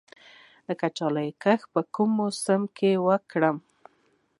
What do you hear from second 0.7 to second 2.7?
کچالو کښت په کوم موسم